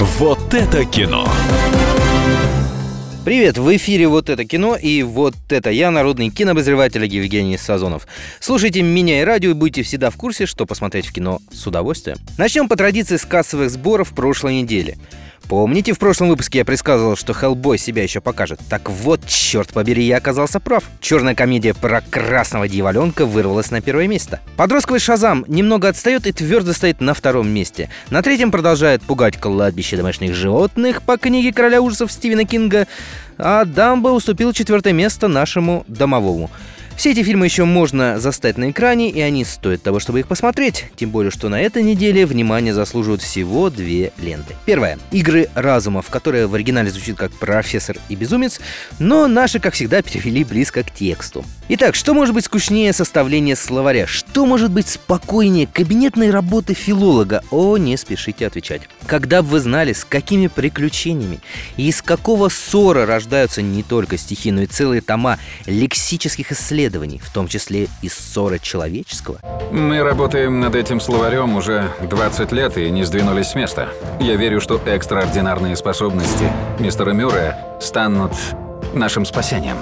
Вот 0.00 0.54
это 0.54 0.84
кино. 0.84 1.28
Привет, 3.24 3.58
в 3.58 3.76
эфире 3.76 4.06
«Вот 4.06 4.28
это 4.28 4.44
кино» 4.44 4.76
и 4.76 5.02
вот 5.02 5.34
это 5.48 5.70
я, 5.70 5.90
народный 5.90 6.30
кинообозреватель 6.30 7.04
Евгений 7.04 7.58
Сазонов. 7.58 8.06
Слушайте 8.38 8.82
меня 8.82 9.20
и 9.20 9.24
радио 9.24 9.50
и 9.50 9.54
будете 9.54 9.82
всегда 9.82 10.10
в 10.10 10.16
курсе, 10.16 10.46
что 10.46 10.66
посмотреть 10.66 11.06
в 11.06 11.12
кино 11.12 11.40
с 11.50 11.66
удовольствием. 11.66 12.18
Начнем 12.38 12.68
по 12.68 12.76
традиции 12.76 13.16
с 13.16 13.24
кассовых 13.24 13.70
сборов 13.70 14.14
прошлой 14.14 14.62
недели. 14.62 14.98
Помните, 15.48 15.94
в 15.94 15.98
прошлом 15.98 16.28
выпуске 16.28 16.58
я 16.58 16.64
предсказывал, 16.66 17.16
что 17.16 17.32
Хеллбой 17.32 17.78
себя 17.78 18.02
еще 18.02 18.20
покажет? 18.20 18.60
Так 18.68 18.90
вот, 18.90 19.26
черт 19.26 19.72
побери, 19.72 20.04
я 20.04 20.18
оказался 20.18 20.60
прав. 20.60 20.84
Черная 21.00 21.34
комедия 21.34 21.72
про 21.72 22.02
красного 22.02 22.68
дьяволенка 22.68 23.24
вырвалась 23.24 23.70
на 23.70 23.80
первое 23.80 24.08
место. 24.08 24.40
Подростковый 24.58 25.00
Шазам 25.00 25.46
немного 25.48 25.88
отстает 25.88 26.26
и 26.26 26.32
твердо 26.32 26.74
стоит 26.74 27.00
на 27.00 27.14
втором 27.14 27.48
месте. 27.48 27.88
На 28.10 28.20
третьем 28.20 28.50
продолжает 28.50 29.00
пугать 29.00 29.38
кладбище 29.38 29.96
домашних 29.96 30.34
животных 30.34 31.00
по 31.00 31.16
книге 31.16 31.54
короля 31.54 31.80
ужасов 31.80 32.12
Стивена 32.12 32.44
Кинга, 32.44 32.86
а 33.38 33.64
Дамбо 33.64 34.08
уступил 34.08 34.52
четвертое 34.52 34.92
место 34.92 35.28
нашему 35.28 35.86
домовому. 35.88 36.50
Все 36.98 37.12
эти 37.12 37.22
фильмы 37.22 37.46
еще 37.46 37.64
можно 37.64 38.18
застать 38.18 38.58
на 38.58 38.72
экране, 38.72 39.08
и 39.08 39.20
они 39.20 39.44
стоят 39.44 39.84
того, 39.84 40.00
чтобы 40.00 40.18
их 40.18 40.26
посмотреть. 40.26 40.86
Тем 40.96 41.10
более, 41.10 41.30
что 41.30 41.48
на 41.48 41.62
этой 41.62 41.84
неделе 41.84 42.26
внимание 42.26 42.74
заслуживают 42.74 43.22
всего 43.22 43.70
две 43.70 44.10
ленты. 44.18 44.56
Первая— 44.66 44.98
«Игры 45.12 45.48
разумов», 45.54 46.10
которая 46.10 46.48
в 46.48 46.54
оригинале 46.56 46.90
звучит 46.90 47.16
как 47.16 47.30
«Профессор 47.30 47.98
и 48.08 48.16
безумец», 48.16 48.58
но 48.98 49.28
наши, 49.28 49.60
как 49.60 49.74
всегда, 49.74 50.02
перевели 50.02 50.42
близко 50.42 50.82
к 50.82 50.90
тексту. 50.90 51.44
Итак, 51.68 51.94
что 51.94 52.14
может 52.14 52.34
быть 52.34 52.46
скучнее 52.46 52.92
составления 52.92 53.54
словаря? 53.54 54.08
Что 54.08 54.44
может 54.44 54.72
быть 54.72 54.88
спокойнее 54.88 55.68
кабинетной 55.68 56.32
работы 56.32 56.74
филолога? 56.74 57.44
О, 57.52 57.76
не 57.76 57.96
спешите 57.96 58.44
отвечать. 58.44 58.82
Когда 59.08 59.40
бы 59.40 59.48
вы 59.48 59.60
знали, 59.60 59.94
с 59.94 60.04
какими 60.04 60.48
приключениями 60.48 61.40
и 61.78 61.88
из 61.88 62.02
какого 62.02 62.50
ссора 62.50 63.06
рождаются 63.06 63.62
не 63.62 63.82
только 63.82 64.18
стихи, 64.18 64.52
но 64.52 64.60
и 64.60 64.66
целые 64.66 65.00
тома 65.00 65.38
лексических 65.64 66.52
исследований, 66.52 67.18
в 67.18 67.32
том 67.32 67.48
числе 67.48 67.88
и 68.02 68.10
ссоры 68.10 68.58
человеческого? 68.58 69.40
Мы 69.72 70.02
работаем 70.02 70.60
над 70.60 70.74
этим 70.74 71.00
словарем 71.00 71.56
уже 71.56 71.90
20 72.02 72.52
лет 72.52 72.76
и 72.76 72.90
не 72.90 73.04
сдвинулись 73.04 73.46
с 73.46 73.54
места. 73.54 73.88
Я 74.20 74.36
верю, 74.36 74.60
что 74.60 74.78
экстраординарные 74.84 75.74
способности 75.74 76.52
мистера 76.78 77.12
Мюррея 77.12 77.78
станут 77.80 78.32
нашим 78.92 79.24
спасением. 79.24 79.78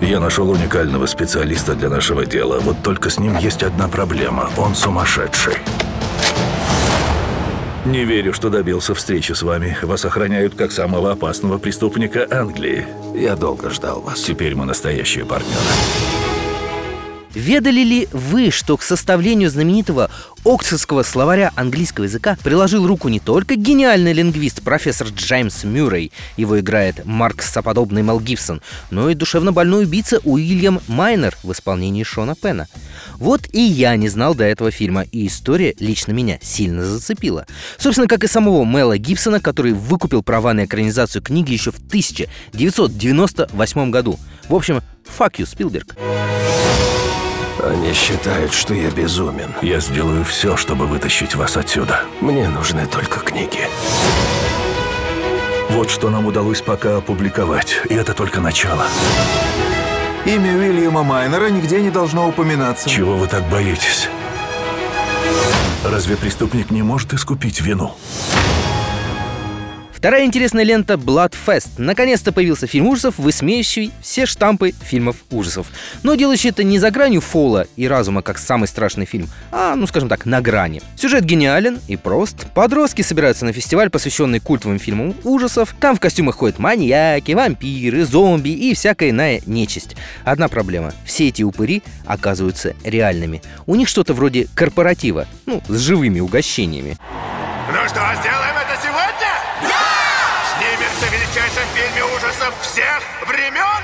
Я 0.00 0.18
нашел 0.18 0.50
уникального 0.50 1.06
специалиста 1.06 1.76
для 1.76 1.88
нашего 1.88 2.26
дела. 2.26 2.58
Вот 2.58 2.82
только 2.82 3.10
с 3.10 3.18
ним 3.20 3.38
есть 3.38 3.62
одна 3.62 3.86
проблема. 3.86 4.50
Он 4.56 4.74
сумасшедший. 4.74 5.58
Не 7.84 8.04
верю, 8.04 8.32
что 8.32 8.50
добился 8.50 8.94
встречи 8.94 9.32
с 9.32 9.42
вами. 9.42 9.76
Вас 9.82 10.04
охраняют 10.04 10.54
как 10.54 10.72
самого 10.72 11.12
опасного 11.12 11.58
преступника 11.58 12.26
Англии. 12.30 12.86
Я 13.14 13.36
долго 13.36 13.70
ждал 13.70 14.00
вас. 14.00 14.20
Теперь 14.20 14.54
мы 14.54 14.66
настоящие 14.66 15.24
партнеры. 15.24 16.27
Ведали 17.34 17.80
ли 17.80 18.08
вы, 18.12 18.50
что 18.50 18.76
к 18.76 18.82
составлению 18.82 19.50
знаменитого 19.50 20.10
Оксфордского 20.44 21.02
словаря 21.02 21.52
английского 21.56 22.04
языка 22.04 22.36
приложил 22.42 22.86
руку 22.86 23.08
не 23.08 23.20
только 23.20 23.56
гениальный 23.56 24.12
лингвист 24.12 24.62
профессор 24.62 25.08
Джеймс 25.08 25.64
Мюррей, 25.64 26.12
его 26.36 26.58
играет 26.58 27.04
Марк 27.04 27.42
Соподобный 27.42 28.02
Мел 28.02 28.20
Гибсон, 28.20 28.62
но 28.90 29.10
и 29.10 29.14
душевно 29.14 29.52
больной 29.52 29.84
убийца 29.84 30.20
Уильям 30.24 30.80
Майнер 30.88 31.36
в 31.42 31.52
исполнении 31.52 32.02
Шона 32.02 32.34
Пена. 32.34 32.66
Вот 33.16 33.42
и 33.52 33.60
я 33.60 33.94
не 33.96 34.08
знал 34.08 34.34
до 34.34 34.44
этого 34.44 34.70
фильма, 34.70 35.02
и 35.02 35.26
история 35.26 35.74
лично 35.78 36.12
меня 36.12 36.38
сильно 36.40 36.82
зацепила. 36.84 37.46
Собственно, 37.76 38.08
как 38.08 38.24
и 38.24 38.28
самого 38.28 38.64
Мела 38.64 38.96
Гибсона, 38.96 39.40
который 39.40 39.72
выкупил 39.72 40.22
права 40.22 40.54
на 40.54 40.64
экранизацию 40.64 41.20
книги 41.22 41.52
еще 41.52 41.72
в 41.72 41.78
1998 41.78 43.90
году. 43.90 44.18
В 44.48 44.54
общем, 44.54 44.80
fuck 45.18 45.34
you, 45.36 45.46
Спилберг. 45.46 45.94
Они 47.62 47.92
считают, 47.92 48.52
что 48.52 48.72
я 48.72 48.90
безумен. 48.90 49.52
Я 49.62 49.80
сделаю 49.80 50.24
все, 50.24 50.56
чтобы 50.56 50.86
вытащить 50.86 51.34
вас 51.34 51.56
отсюда. 51.56 52.02
Мне 52.20 52.48
нужны 52.48 52.86
только 52.86 53.18
книги. 53.20 53.66
Вот 55.70 55.90
что 55.90 56.08
нам 56.08 56.26
удалось 56.26 56.62
пока 56.62 56.98
опубликовать, 56.98 57.80
и 57.90 57.94
это 57.94 58.14
только 58.14 58.40
начало. 58.40 58.86
Имя 60.24 60.56
Уильяма 60.56 61.02
Майнера 61.02 61.48
нигде 61.50 61.80
не 61.80 61.90
должно 61.90 62.28
упоминаться. 62.28 62.88
Чего 62.88 63.16
вы 63.16 63.26
так 63.26 63.42
боитесь? 63.48 64.08
Разве 65.84 66.16
преступник 66.16 66.70
не 66.70 66.82
может 66.82 67.12
искупить 67.12 67.60
вину? 67.60 67.94
Вторая 69.98 70.24
интересная 70.26 70.62
лента 70.62 70.94
Bloodfest. 70.94 71.70
Наконец-то 71.76 72.30
появился 72.30 72.68
фильм 72.68 72.86
ужасов, 72.86 73.18
высмеивающий 73.18 73.90
все 74.00 74.26
штампы 74.26 74.72
фильмов 74.80 75.16
ужасов. 75.28 75.66
Но 76.04 76.14
делающий 76.14 76.50
это 76.50 76.62
не 76.62 76.78
за 76.78 76.92
гранью 76.92 77.20
фола 77.20 77.66
и 77.74 77.88
разума, 77.88 78.22
как 78.22 78.38
самый 78.38 78.68
страшный 78.68 79.06
фильм, 79.06 79.28
а, 79.50 79.74
ну 79.74 79.88
скажем 79.88 80.08
так, 80.08 80.24
на 80.24 80.40
грани. 80.40 80.82
Сюжет 80.94 81.24
гениален 81.24 81.80
и 81.88 81.96
прост. 81.96 82.46
Подростки 82.54 83.02
собираются 83.02 83.44
на 83.44 83.52
фестиваль, 83.52 83.90
посвященный 83.90 84.38
культовым 84.38 84.78
фильмам 84.78 85.16
ужасов. 85.24 85.74
Там 85.80 85.96
в 85.96 86.00
костюмах 86.00 86.36
ходят 86.36 86.60
маньяки, 86.60 87.32
вампиры, 87.32 88.04
зомби 88.04 88.50
и 88.50 88.74
всякая 88.74 89.10
иная 89.10 89.40
нечисть. 89.46 89.96
Одна 90.24 90.46
проблема. 90.46 90.92
Все 91.04 91.26
эти 91.26 91.42
упыри 91.42 91.82
оказываются 92.06 92.76
реальными. 92.84 93.42
У 93.66 93.74
них 93.74 93.88
что-то 93.88 94.14
вроде 94.14 94.46
корпоратива, 94.54 95.26
ну, 95.46 95.60
с 95.66 95.76
живыми 95.76 96.20
угощениями. 96.20 96.96
Ну 97.70 97.88
что, 97.88 98.00
сделаем 98.22 98.56
это 98.56 98.67
всех 102.62 103.02
времен? 103.26 103.82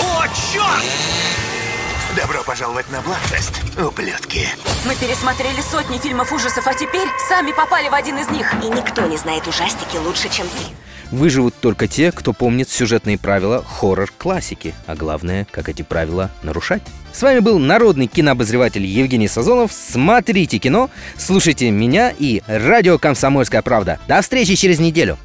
О, 0.00 0.26
черт! 0.52 0.84
Добро 2.16 2.42
пожаловать 2.42 2.90
на 2.90 3.00
Бладфест, 3.02 3.60
ублюдки. 3.78 4.48
Мы 4.84 4.96
пересмотрели 4.96 5.60
сотни 5.60 5.98
фильмов 5.98 6.32
ужасов, 6.32 6.66
а 6.66 6.74
теперь 6.74 7.06
сами 7.28 7.52
попали 7.52 7.88
в 7.88 7.94
один 7.94 8.18
из 8.18 8.28
них. 8.30 8.52
И 8.62 8.68
никто 8.68 9.02
не 9.02 9.16
знает 9.16 9.46
ужастики 9.46 9.96
лучше, 9.96 10.28
чем 10.28 10.48
ты. 10.48 10.87
Выживут 11.10 11.54
только 11.60 11.88
те, 11.88 12.12
кто 12.12 12.32
помнит 12.32 12.68
сюжетные 12.68 13.18
правила 13.18 13.64
хоррор-классики, 13.64 14.74
а 14.86 14.94
главное, 14.94 15.46
как 15.50 15.68
эти 15.68 15.82
правила 15.82 16.30
нарушать. 16.42 16.82
С 17.12 17.22
вами 17.22 17.40
был 17.40 17.58
народный 17.58 18.06
кинообозреватель 18.06 18.84
Евгений 18.84 19.28
Сазонов. 19.28 19.72
Смотрите 19.72 20.58
кино, 20.58 20.90
слушайте 21.16 21.70
меня 21.70 22.12
и 22.16 22.42
радио 22.46 22.98
«Комсомольская 22.98 23.62
правда». 23.62 23.98
До 24.06 24.20
встречи 24.20 24.54
через 24.54 24.78
неделю. 24.78 25.18